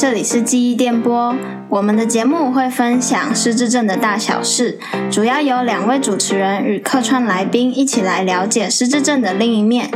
[0.00, 1.34] 这里是记忆电波。
[1.68, 4.78] 我们的节目会分享失智症的大小事，
[5.10, 9.90] 主要由两位主持人与客串来宾一起来了解失智症的另一面。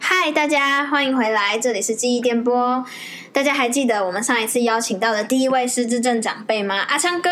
[0.00, 2.84] 嗨，大家欢迎回来，这里是记忆电波。
[3.32, 6.80] 大家还记得我们上一次邀请到的第一位失智症长辈吗？
[6.88, 7.30] 阿昌哥。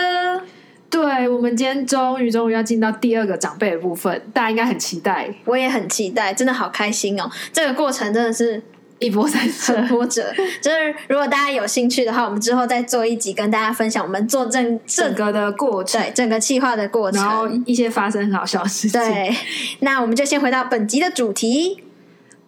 [0.89, 5.28] 对，我们今天终于终于要进到第二个长辈的部分，大家应该很期待。
[5.45, 7.28] 我也很期待，真的好开心哦！
[7.53, 8.62] 这个过程真的是
[9.01, 10.33] 一波三折， 很波折。
[10.61, 19.01] 就是如果大家有兴趣的话，我们之后再做一集跟大家分享我们做正整个的过程，对整个计划的过程，然后一些发生很好笑的事情。
[19.01, 19.35] 对，
[19.81, 21.83] 那我们就先回到本集的主题。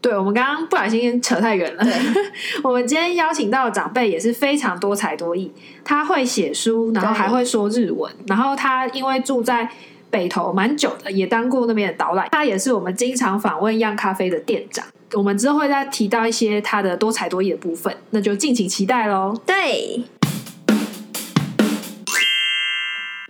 [0.03, 1.85] 对，我们刚刚不小心扯太远了。
[1.85, 1.93] 对，
[2.65, 5.51] 我们今天邀请到的长辈也是非常多才多艺，
[5.85, 9.69] 他会写书，然后还会说日文，然后他因为住在
[10.11, 12.29] 北投蛮久的，也当过那边的导览。
[12.33, 14.85] 他也是我们经常访问样咖啡的店长。
[15.15, 19.39] 我们之后会再提到一些他的多才多艺的部分，那就敬请期待喽。
[19.45, 20.05] 对。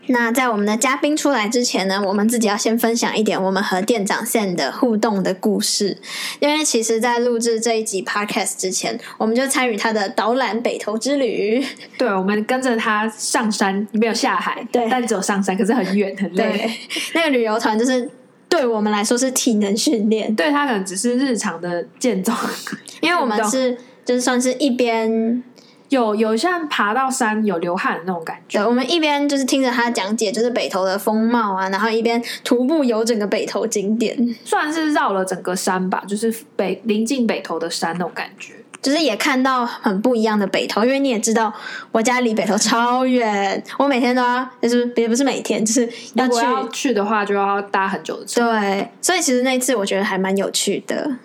[0.08, 5.97] 那在我们的嘉宾出来之前呢，我们自己要先分享一点我们和店长线的互动的故事。
[6.41, 11.64] 因为其实，在录制这一集 podcast 之前，我们就参与他的导览北投之旅。
[11.96, 16.70] 对，我们跟着他上山，没有下海，对，但只有上山，可是很远很累。
[17.14, 18.11] 那个旅游团就是
[18.53, 22.31] 对我们来说是体能训练，对他可能只是日常的健走，
[23.00, 25.42] 因为我们是就是算是一边。
[25.93, 28.59] 有有像爬到山有流汗那种感觉。
[28.59, 40.83] 对，我们一边就是听着他讲解，就是北投的风貌啊，然后一边徒步游整个北投景点，算是绕了整个山吧，就是北临近北投的山那种感觉，就是也看到很不一样的北投。
[40.83, 41.53] 因为你也知道，
[41.93, 48.51] 我家离北投超远，我每天都要，就是也不是每天，就是要去去的话就要搭很久的车。
[48.51, 51.19] 对，所以其实那次我觉得还蛮有趣的。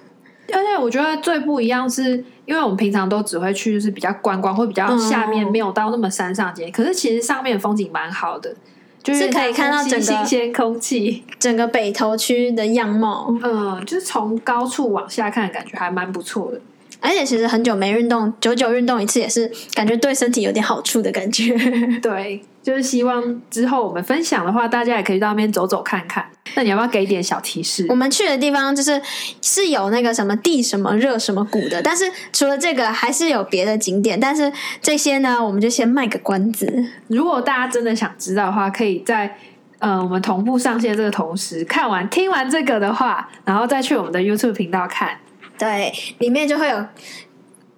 [0.53, 8.55] 而且我觉得最不一样是，因为我们平常都只会去就是比较观光或比较下面没有到那么山上街，可是其实上面的风景蛮好的，
[9.03, 13.35] 就是可以看到整个新鲜空气，整个北投区的样貌。
[13.43, 16.61] 嗯，就是从高处往下看，感觉还蛮不错的。
[16.99, 21.55] 而且其实很久没运动，久久运动一次也是感觉对身体有点好处的感觉。
[22.01, 26.25] 对，就是希望之后我们分享的话，大家也可以到那边走走看看。
[26.55, 27.85] 那你要不要给一点小提示？
[27.89, 28.99] 我们去的地方就是
[29.41, 36.85] 是有那个什么地什么热什么谷的，但是除了这个还是有别的景点，但是这些呢，我们就先卖个关子。
[37.07, 39.37] 如果大家真的想知道的话，可以在
[39.79, 45.19] 呃我们同步上线这个同时看完听完这个的话，然后再去我们的 YouTube 频道看。
[45.57, 46.85] 对，里面就会有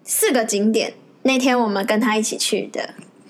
[0.04, 0.94] 四个景点。
[1.24, 2.90] 那天我们跟他一起去的，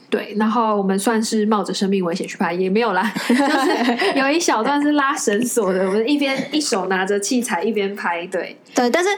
[0.09, 9.09] 对，然后我们算是冒着生命危险去拍，也没有啦， 就是有一小段是拉绳索的，我们一边一手拿着器材一边拍，对，对，但是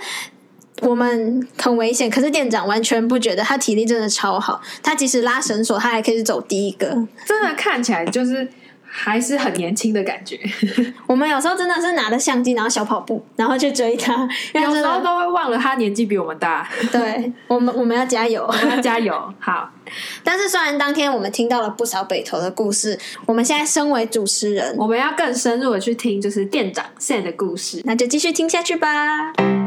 [0.82, 6.88] 我们很危险，可是店长完全不觉得，他体力真的超好，他即使拉绳索，他还可以走第一个，
[7.26, 8.48] 真的看起来就是。
[8.94, 10.38] 还是很年轻的感觉。
[11.08, 14.28] 我们有时候真的是拿着相机，然后小跑步，然后去追他。
[14.54, 16.70] 有时候都会忘了他年纪比我们大。
[16.92, 19.14] 对，我们我们要加油，我们要加油。
[19.40, 19.72] 好，
[20.24, 27.82] 但是虽然当天我们听到了不少北投的故事，我们现在身为主持人，我们要更深入的去听，就是店长现在的故事。
[27.86, 29.61] 那就继续听下去吧。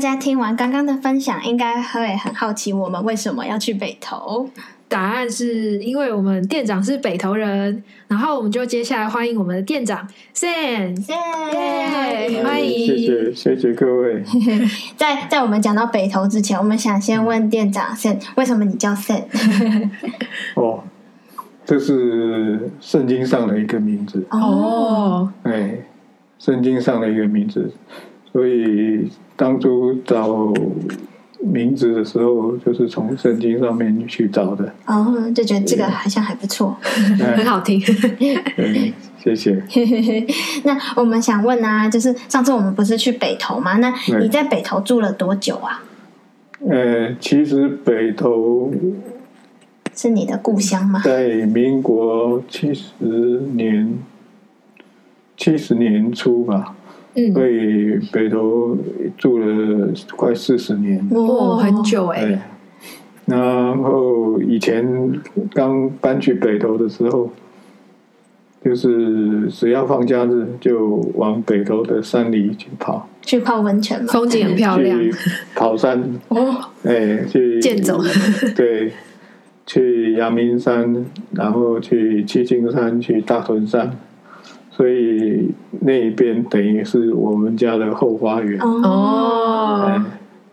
[0.00, 4.48] 家听完刚刚的分享，应该会很好奇我们为什么要去北投。
[4.88, 10.96] 答案是因为我们店长是北投人，然后我们就接下来欢迎我们的店长 Sam，
[12.42, 14.24] 欢迎，谢谢谢谢各位。
[14.98, 19.22] 在在我们讲到北投之前，我们想先问店长 Sam，为什么你叫 Sam？
[20.56, 20.82] 哦，
[21.64, 25.84] 这是圣经上的一个名字哦，哎，
[26.40, 27.72] 圣经上的一个名字。
[28.32, 30.52] 所以当初找
[31.40, 34.72] 名字的时候，就是从圣经上面去找的。
[34.86, 36.76] 哦，就觉得这个好像还不错，
[37.36, 37.80] 很好听。
[38.56, 39.62] 对， 谢谢。
[40.64, 43.78] 那我们想问啊，就是上次我们不是去北投吗？
[43.78, 45.82] 那你在北投住了多久啊？
[46.68, 48.70] 呃，其实北投
[49.94, 51.00] 是你的故乡吗？
[51.02, 52.92] 在民国七十
[53.54, 53.98] 年，
[55.38, 56.76] 七十年初吧。
[57.34, 58.76] 所以北投
[59.18, 62.40] 住了快四十年，哦，很久哎。
[63.26, 65.12] 然后以前
[65.52, 67.30] 刚搬去北投的时候，
[68.64, 74.98] 就是只要放假日就往北投的山里去跑，去泡温泉，风景很漂亮。
[75.54, 76.02] 跑山。
[76.28, 78.00] 哦，哎，去健走，
[78.56, 78.92] 对，
[79.66, 83.96] 去阳明山，然后去七星山，去大屯山。
[84.70, 85.50] 所以
[85.80, 88.60] 那一边等于是我们家的后花园。
[88.60, 90.02] 哦，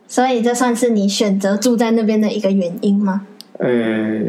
[0.07, 3.27] 所以这算是你选择住在那边的一个原因吗？
[3.59, 4.21] 呃，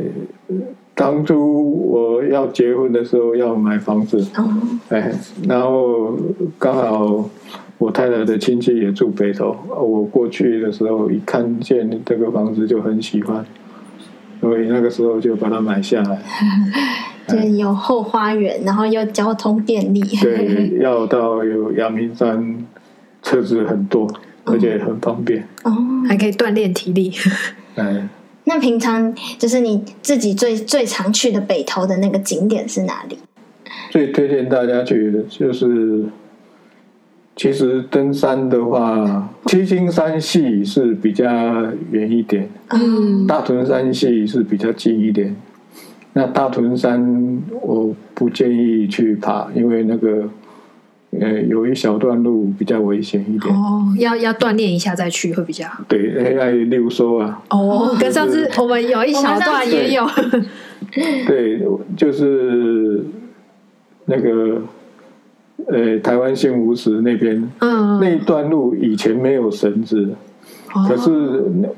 [0.94, 4.26] 当初我要结婚的时候要买房子，
[4.88, 5.12] 哎，
[5.46, 6.17] 然后
[6.58, 7.29] 刚好
[7.76, 13.44] 我太太的亲戚也住北头，我过去的时候一看见这个房子就很喜欢，
[14.40, 16.23] 所以那个时候就把它买下来。
[17.28, 20.00] 就有后花园，然后又交通便利。
[20.00, 22.66] 对，要到有阳明山，
[23.22, 24.10] 车子很多，
[24.44, 25.46] 而且很方便。
[25.64, 25.72] 哦，
[26.08, 27.12] 还可以锻炼体力。
[27.76, 28.08] 嗯。
[28.44, 33.19] 那平常就是你自己最最常去的北投的那个景点是哪里？
[33.90, 36.06] 最推荐大家去的就是，
[37.36, 41.26] 其实登山的话，七星山系是比较
[41.90, 45.36] 远一点，嗯，大屯山系是比较近一点。
[46.12, 50.28] 那大屯山我不建议去爬，因为那个。
[51.19, 55.82] 呃，有一小段路比较危险一点哦，要要锻炼一下再去会比较好。
[55.88, 57.43] 对，要溜收啊。
[57.49, 60.06] 哦，跟上次我们有一小段也有。
[61.26, 61.66] 对，
[61.96, 63.02] 就是
[64.04, 64.61] 那个
[65.69, 70.11] 呃，台湾新武石那边，嗯，那一段路以前没有绳子，
[70.87, 71.11] 可是
[71.62, 71.69] 那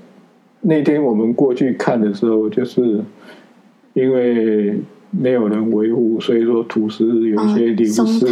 [0.63, 3.01] 那天我们过去看的时候，就是
[3.95, 4.79] 因为。
[5.13, 8.27] 没有人维护，所以说土石有一些流失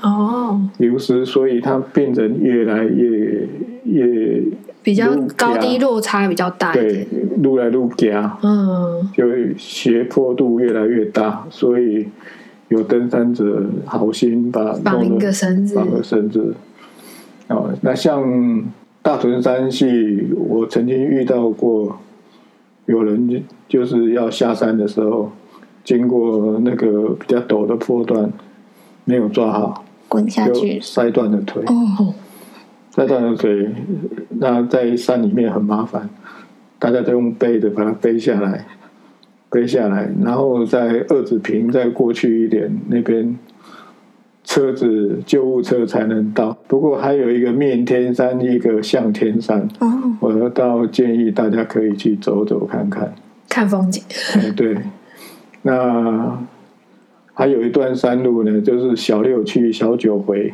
[0.00, 3.46] 哦，流失，所以它变成越来越
[3.84, 4.42] 越
[4.82, 7.06] 比较高低落差比较大，对，
[7.42, 9.26] 路来路夹，嗯，就
[9.58, 12.06] 斜坡度越来越大，所以
[12.68, 16.54] 有登山者好心把绑一个绳子，绑个绳子。
[17.48, 18.64] 哦，那像
[19.02, 21.98] 大屯山系，我曾经遇到过
[22.86, 25.30] 有人就是要下山的时候。
[25.84, 28.32] 经过那个比较陡的坡段，
[29.04, 31.62] 没有抓好，滚下去，摔断了腿。
[31.66, 32.14] 哦，
[32.90, 33.70] 摔断了腿，
[34.30, 36.08] 那在山里面很麻烦，
[36.78, 38.66] 大家都用背的把它背下来，
[39.50, 43.38] 背下来，然后在二子坪再过去一点，那边
[44.54, 46.56] 车子救护车才能到。
[46.68, 49.68] 不过还有一个面天山，一个向天山。
[49.80, 53.12] 哦，我倒建议大家可以去走走看看，
[53.48, 54.00] 看风景。
[54.36, 54.78] 哎，对。
[55.62, 56.38] 那
[57.32, 60.52] 还有一段山路呢，就是小六去小九回，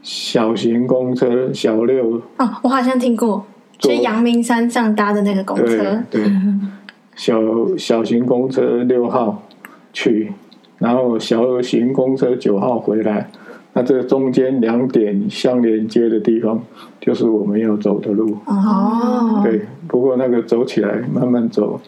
[0.00, 3.44] 小型公车小六哦，我好像听过，
[3.80, 6.22] 去阳明山上搭的那个公车，对，
[7.16, 7.36] 小
[7.76, 9.42] 小型公车六号
[9.92, 10.32] 去，
[10.82, 13.30] 然后小型公车九号回来，
[13.72, 16.60] 那这中间两点相连接的地方，
[17.00, 19.40] 就是我们要走的路哦。
[19.44, 21.80] 对，不过那个走起来慢慢走，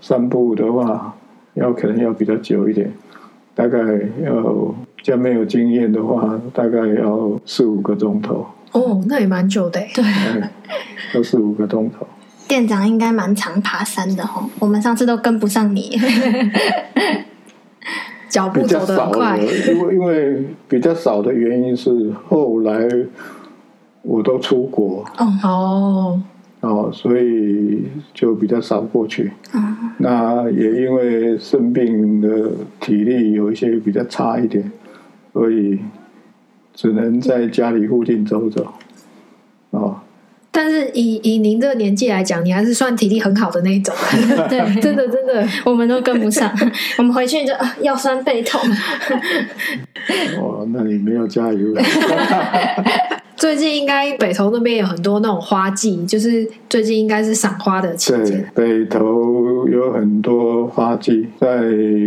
[0.00, 1.14] 散步的话。
[1.54, 2.90] 要可能要比较久一点，
[3.54, 3.78] 大概
[4.24, 8.46] 要较没有经验的话，大概要四五个钟头。
[8.72, 9.78] 哦，那也蛮久的。
[9.94, 10.02] 对，
[11.14, 12.06] 要四五个钟头。
[12.48, 15.94] 店长应该蛮常爬山的哈，我们上次都跟不上你。
[18.32, 22.88] 脚步走得快，因为因为比较少的原因是后来
[24.00, 25.04] 我都出国。
[25.18, 26.20] 哦。
[26.60, 27.82] 哦，所以
[28.14, 29.32] 就比较少过去。
[29.98, 34.70] 那也因为生病的体力有一些比较差一点，
[35.32, 35.80] 所以
[36.72, 38.72] 只能在家里附近走走。
[40.52, 43.94] 哦，但是以以您这个年纪来讲，你还是算体力很好的那一种。
[44.48, 46.52] 对， 真的真的，我们都跟不上。
[46.98, 48.60] 我们回去就腰酸背痛。
[50.38, 51.74] 哦，那你没有加油。
[53.34, 58.48] 最近应该北投那边有很多那种花季，就是最近应该是赏花的期间。
[58.54, 61.62] 北投有很多花季，在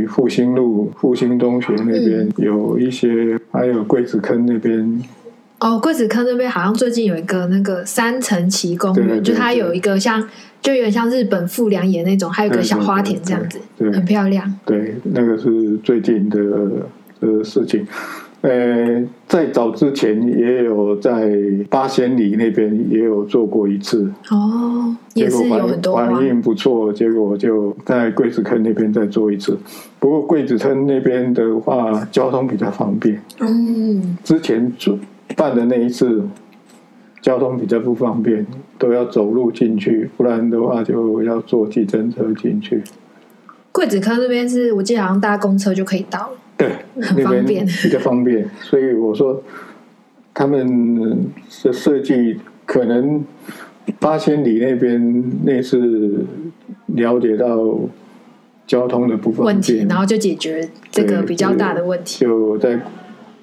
[0.07, 5.01] 复兴路复兴中学那边有一些，还有桂子坑那边。
[5.65, 10.21] 哦，桂子坑那边好像最近有一个那个三层奇公园，就它有一个像，
[10.61, 14.59] 就有点像日本富良野那种，还有个小花田这样子，对很漂亮。
[14.63, 16.39] 对，那个是最近的
[17.19, 17.83] 的事情。
[18.41, 21.33] 呃，在早之前也有在
[21.67, 29.57] 八仙里那边也有做过一次哦，也是有很多反应不错，结果就在桂子坑那边再做一次。
[29.99, 33.19] 不过桂子坑那边的话，交通比较方便。
[33.39, 34.95] 嗯，之前做
[35.35, 36.23] 办的那一次，
[37.21, 38.45] 交通比较不方便，
[38.77, 42.81] 都要走路进去，不然的话就要坐计程车进去。
[43.71, 46.37] 桂子坑那边是我记得好像搭公车就可以到了。
[46.57, 49.43] 对，那边比较方便，所以我说
[50.33, 50.95] 他们
[51.63, 53.25] 的设计可能
[53.99, 56.25] 八千里那边那次
[56.87, 57.77] 了解到
[58.65, 62.23] 交通的部分问题，然后就解决这个比较大的问题。
[62.23, 62.79] 就在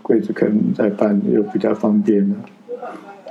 [0.02, 2.36] 柜子可能再办又比较方便了。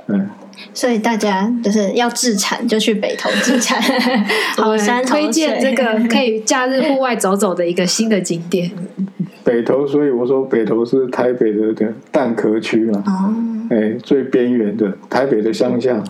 [0.08, 0.28] 嗯，
[0.74, 3.80] 所以大家就是要自产就去北投自产，
[4.56, 8.70] 好山推荐水这个可以假日户外走走的一个新的景点。
[9.44, 13.34] 北投，所以我说北投是台北的的蛋壳区嘛，哦，
[13.70, 16.02] 哎，最边缘的台北的乡下。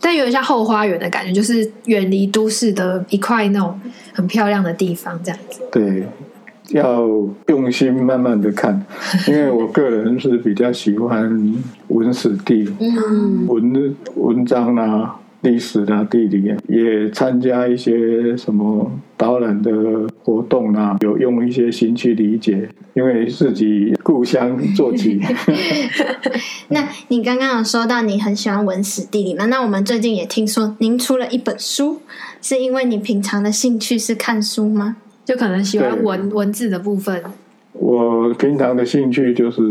[0.00, 3.78] 但有点像后花园的感觉，就是远离都市的一块那种
[4.12, 5.60] 很漂亮的地方，这样子。
[5.70, 6.04] 对，
[6.72, 7.08] 要
[7.48, 8.84] 用心慢慢的看，
[9.28, 11.54] 因为我个人是比较喜欢
[11.88, 19.72] 文史地、嗯，文文章啊、历史啊、地理啊，也参加一些什么导览的
[20.22, 25.20] 活动啊，有用一些心去理解，因为自己故乡做起。
[26.68, 29.46] 那你刚刚有说到你很喜欢文史地理嘛？
[29.46, 32.00] 那我们最近也听说您出了一本书，
[32.40, 34.96] 是因为你平常的兴趣是看书吗？
[35.30, 37.22] 就可能喜欢文文字的部分，
[37.74, 39.62] 我平常的兴趣就是，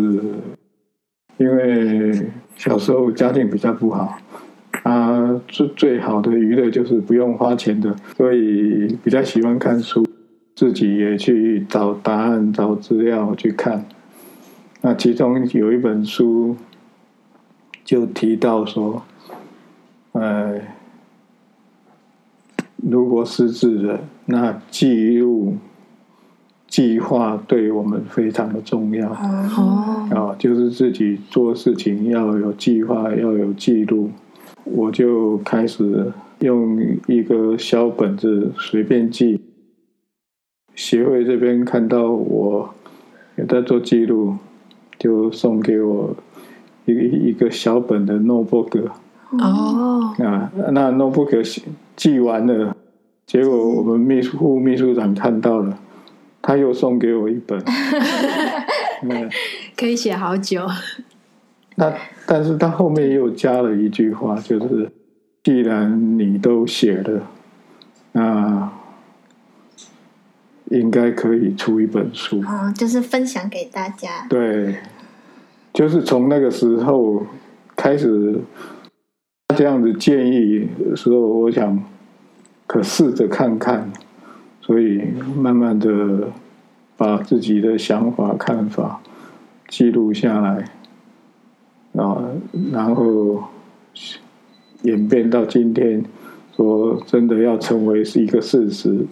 [1.35, 4.17] 因为小时候家境比较不好，
[4.83, 10.07] 啊，最最好的娱乐就是不用花钱的，所以比较喜欢看书，
[10.55, 13.85] 自己也去找答案、找资料去看。
[14.79, 16.55] 那其中有一本书
[17.83, 19.03] 就提到说，
[20.13, 20.57] 呃，
[22.89, 25.55] 如果失智了，那记录。
[26.67, 34.12] 计划对我们非常的重要啊、哦，就是自己做事情要有计划，要有记录。
[34.65, 39.41] 我就开始用一个小本子随便记。
[40.75, 42.69] 协会这边看到我
[43.36, 44.36] 也在做记录，
[45.00, 46.15] 就送给我
[46.86, 48.88] 一个一个小本的 notebook
[49.31, 51.65] 哦，啊，那 notebook
[51.96, 52.77] 记完了，
[53.29, 55.77] 结果我们秘书副秘书长看到了。
[56.41, 57.62] 他又送给我一本，
[59.03, 59.29] 嗯，
[59.75, 60.65] 可以写好久。
[61.75, 61.93] 那
[62.25, 64.89] 但是他后面又加了一句话，就是
[65.43, 67.27] 既然你都写了，
[68.13, 68.71] 那
[70.69, 72.39] 应该可以出一本书。
[72.39, 74.25] 哦，就是分享给大家。
[74.29, 74.77] 对，
[75.74, 77.21] 就是从那个时候
[77.75, 78.39] 开始，
[79.57, 81.83] 这样子建议的时候，我想
[82.69, 83.91] 可试着看看。
[84.61, 85.01] 所以
[85.35, 86.29] 慢慢的
[86.95, 89.01] 把自己的想法、看法
[89.67, 90.69] 记录下来，
[91.95, 92.21] 啊，
[92.71, 93.45] 然后
[94.83, 96.05] 演变到今天，
[96.55, 99.07] 说真的要成为是一个事实，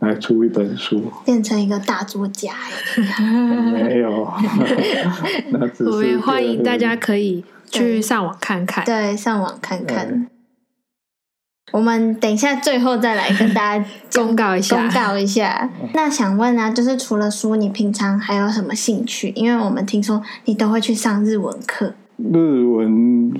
[0.00, 2.52] 来出一本书，变成一个大作家。
[3.72, 4.30] 没有，
[5.52, 10.28] 那只是我也欢迎大家可以去上网看看，对，上网看看。
[11.72, 14.76] 我们等一下最后再来跟大家 公告一下。
[14.76, 15.70] 公告一下。
[15.94, 19.32] 那想问啊，就是除了书，你平常还有什么兴趣？
[19.34, 21.94] 因为我们听说你都会去上日文课。
[22.18, 23.32] 日文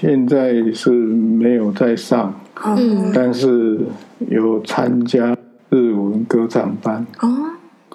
[0.00, 3.78] 现在是没有在上，嗯，但是
[4.28, 5.36] 有参加
[5.70, 7.06] 日文歌唱班。
[7.20, 7.52] 哦，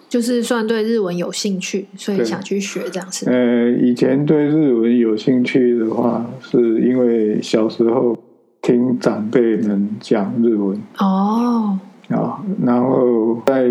[0.07, 3.29] 就是算对日文有兴趣，所以想去学这样子。
[3.29, 8.17] 呃，以前对日文有兴趣的话，是因为小时候。
[8.69, 10.79] 听长辈们讲日文。
[10.99, 11.75] 哦，
[12.09, 13.67] 啊，然后在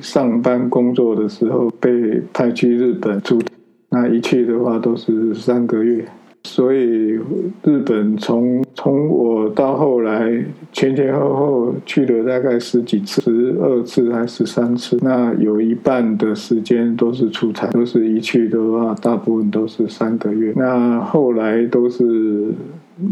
[0.00, 3.40] 上班工作的时候被派去日本住，
[3.88, 6.04] 那一去的话都是三个月，
[6.44, 7.18] 所以
[7.64, 22.54] 日本从从我到后来前前后后去了大概十几次，十二次还是十三次，那有一半的时间都是出差，都是一去的话，大部分都是三个月，那后来都是。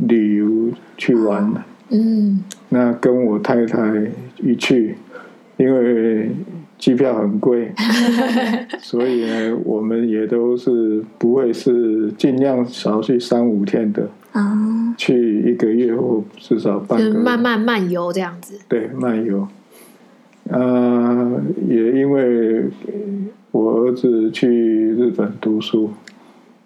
[0.09, 3.79] 旅游去玩，嗯，那跟我太太
[4.43, 4.97] 一去，
[5.57, 6.31] 因为
[6.79, 7.73] 机票很贵，
[8.81, 17.05] 所以呢，我们也都是不会是尽量少去三五天的，啊、嗯，去一个月或至少半个。
[17.05, 19.47] 月，慢慢漫游这样子，对，漫游。
[20.51, 21.31] 啊，
[21.69, 22.65] 也因为
[23.53, 25.91] 我儿子去日本读书。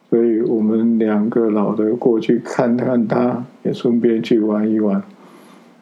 [0.08, 5.02] 所以我们两个老的过去看看他，也顺便去玩一玩。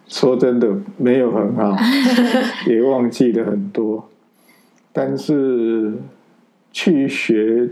[0.07, 1.77] 说真的，没有很好，
[2.69, 4.09] 也忘记了很多。
[4.93, 5.95] 但是
[6.73, 7.69] 去学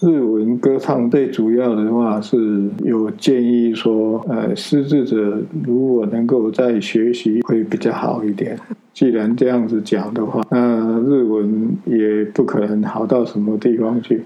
[0.00, 8.58] 日文歌唱，最主要的话是有建议说，呃，失智者如果能够再学习，会比较好一点。
[8.92, 14.22] 既然这样子讲的话，那日文也不可能好到什么地方去。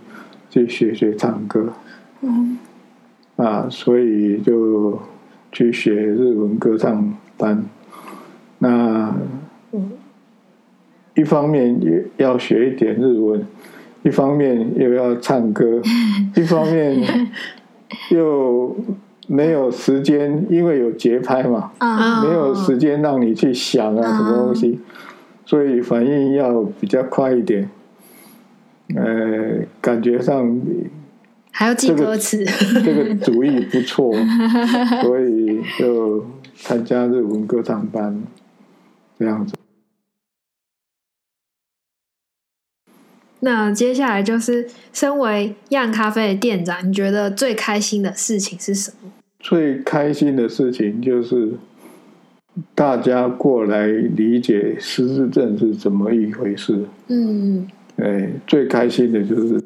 [0.56, 1.70] 去学学唱歌，
[2.22, 2.56] 嗯，
[3.36, 4.98] 啊，所以就
[5.52, 7.62] 去学日文歌唱班。
[8.58, 9.14] 那
[11.14, 13.44] 一方面也要学一点日文，
[14.02, 15.82] 一方面又要唱歌，
[16.34, 17.04] 一方面
[18.10, 18.75] 又
[19.28, 24.02] 没有时间，因为有节拍嘛，啊，没有时间让你去想啊。
[24.02, 24.80] 什么东西，
[25.44, 27.68] 所以反应要比较快一点。
[28.95, 30.61] 呃，感觉上
[31.50, 32.45] 还要记歌词，
[32.85, 34.12] 这个主意不错，
[35.02, 36.25] 所以就
[36.55, 38.23] 参加日文歌唱班
[39.19, 39.55] 这样子。
[43.40, 49.11] 那接下来就是身为样咖啡的店长，你觉得最开心的事情是什么？
[49.38, 51.52] 最开心的事情就是
[52.75, 56.87] 大家过来理解失智症是怎么一回事。
[57.09, 59.62] 嗯，哎，最开心的就是，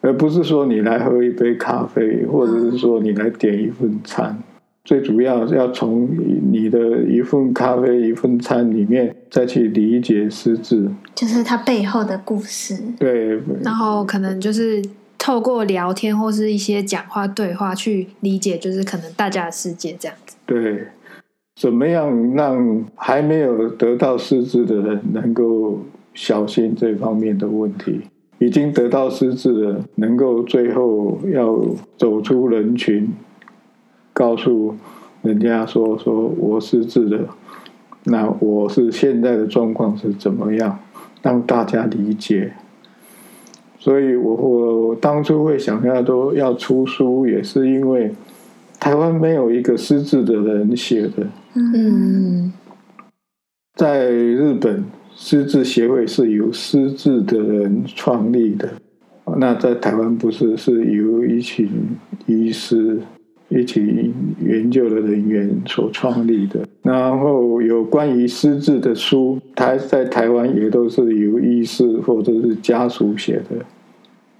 [0.00, 4.38] 而不是说你来喝一杯咖啡，或者是说你来点一份餐。
[4.84, 6.06] 最主要要从
[6.52, 10.86] 你的一份咖啡、一份餐里面再去理解失智。
[11.14, 12.76] 就是它背后的故事。
[12.98, 14.82] 对，然后可能就是
[15.16, 20.36] 透过聊天或是一些讲话对话去理解，就是可能大家的世界这样子。
[20.44, 20.86] 对，
[21.58, 25.80] 怎么样让还没有得到失智的人能够
[26.14, 28.00] 小心这方面的问题？
[28.38, 31.60] 已经得到失智了，能够最后要
[31.96, 33.08] 走出人群，
[34.12, 34.74] 告诉
[35.22, 37.28] 人家说：“说我失智了，
[38.04, 40.78] 那我是现在的状况是怎么样？”
[41.22, 42.52] 让大家理解。
[43.78, 48.12] 所以我我当初会想要都要出书，也是因为
[48.80, 51.26] 台湾没有一个失智的人写的。
[51.54, 52.52] 嗯，
[53.74, 54.84] 在日本，
[55.16, 58.68] 失智协会是由失智的人创立的。
[59.38, 61.68] 那在台湾不是，是由一群
[62.26, 63.00] 医师、
[63.48, 64.12] 一群
[64.44, 66.66] 研究的人员所创立的。
[66.82, 73.64] 然后有关于失智的书，台在台湾也都是由医师或者是家属写的，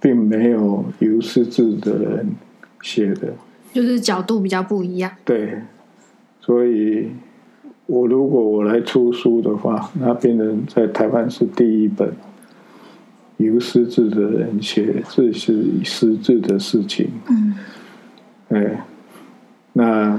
[0.00, 2.28] 并没有由失智的人
[2.82, 3.32] 写的。
[3.72, 5.10] 就是角度比较不一样。
[5.24, 5.54] 对，
[6.40, 7.08] 所以
[7.86, 12.12] 我如果我来出书的话，那变成在台湾是第一本
[13.36, 17.10] 由失智的人写这是失智的事情。
[17.28, 17.54] 嗯，
[18.48, 18.84] 哎，
[19.74, 20.18] 那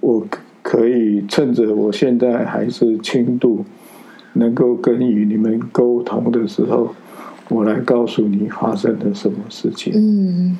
[0.00, 0.26] 我
[0.62, 3.64] 可以趁着我现在还是轻度，
[4.32, 6.94] 能够跟与你们沟通的时候，
[7.48, 9.92] 我来告诉你发生了什么事情。
[9.94, 10.58] 嗯，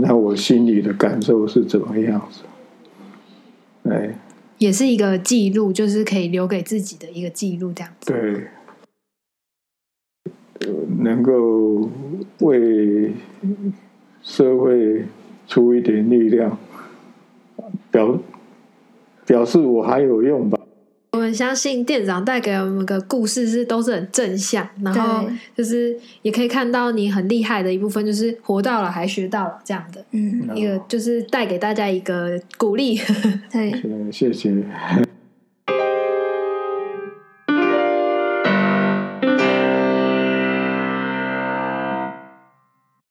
[0.00, 2.42] 那我心里的感受是怎么样子？
[3.90, 4.16] 哎，
[4.62, 8.12] 也是一个记录，就是可以留给自己的一个记录，这样子。
[8.12, 8.46] 对，
[11.00, 11.90] 能够
[12.38, 13.12] 为
[14.22, 15.04] 社会
[15.48, 16.56] 出一点力量，
[17.90, 18.20] 表
[19.26, 20.60] 表示我还有用吧。
[21.22, 25.24] 我们相信店长带给我们的故事是都是很正向，然后
[25.56, 33.00] 就是也可以看到你很厉害的一部分，就是活到了还学到了这样的嗯，一个，就是带给大家一个鼓励。
[33.52, 34.52] 对，呃谢谢。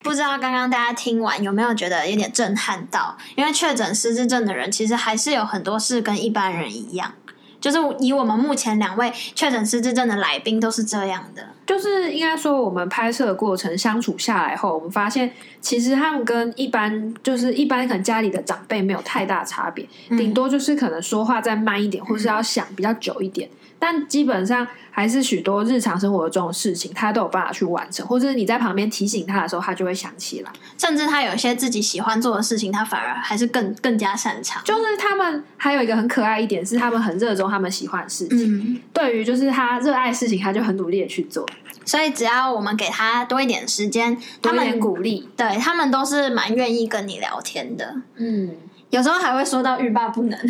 [0.03, 3.17] 不知道刚刚大家听完有没有觉得有点震撼到？
[3.37, 7.13] 因为确诊失智症的人，其实还是有很多事跟一般人一样，
[7.61, 11.47] 就是以我们目前两位确诊失智症的来宾都是这样的。
[11.65, 23.49] 就是应该说，我们拍摄的过程相处下来后，我们发现其实他们跟一般就是一般可能家里的长辈没有太大差别，顶多就是可能说话再慢一点，或是要想比较久一点。
[23.81, 30.51] 但基本上还是许多日常生活中的事情，他都有办法去完成，或者是你在旁边提醒他的时候，他就会想起来。
[30.77, 34.63] 甚至他有一些自己喜欢做的事情，他反而还是更更加擅长。
[34.63, 38.59] 就是他们还有一个很可爱一点是，他们很热衷他们喜欢的事情。
[38.59, 41.43] 嗯，对于就是他热爱的事情，他就很努力的去做，
[41.83, 45.27] 所以只要我们给他多一点时间，他多一点们鼓励。
[45.35, 48.51] 对他们都是蛮愿意跟你聊天的，嗯，
[48.91, 50.39] 有时候还会说到欲罢不能。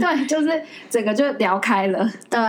[0.00, 2.10] 对，就是整个就聊开了。
[2.28, 2.40] 对，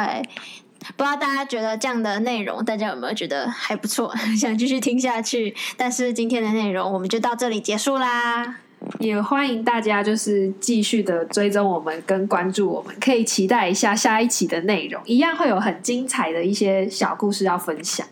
[0.98, 5.56] 不知道大家觉得这样的内容，大家有没有觉得还不错， 想继续听下去？
[5.78, 8.56] 但是今天的内容我们就到这里结束啦。
[9.00, 18.06] 也欢迎大家就是继续的追踪我们跟关注我们，可以期待一下下一期的内容，一样会有很精彩的一些小故事要分享。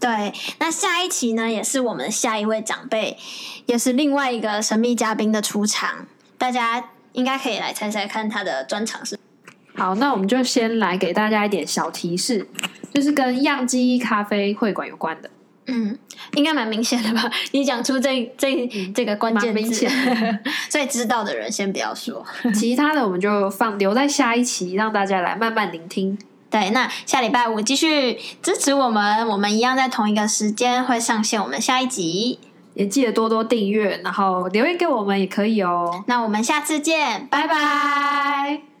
[0.00, 3.16] 对，那下一期呢，也是我们下一位长辈，
[3.66, 6.06] 也是另外一个神秘嘉宾的出场，
[6.38, 9.18] 大家应该可以来猜猜看他的专场是。
[9.76, 12.48] 好，那我们就先来给大家一点小提示，
[12.92, 15.30] 就是跟样机咖啡会馆有关的。
[15.66, 15.98] 嗯，
[16.34, 17.30] 应该蛮明显的吧？
[17.52, 19.90] 你讲出这这这个关键蛮明字显，
[20.68, 22.24] 所以知道的人先不要说。
[22.54, 26.18] 其他的我们就放留在下一期，让大家来慢慢聆听。
[26.50, 32.38] 对，那下礼拜五继续支持我们，我们一样在同一个时间会上线我们下一集。
[32.74, 36.04] 也记得多多订阅，然后留言给我们也可以哦。
[36.06, 38.73] 那我们下次见，拜拜。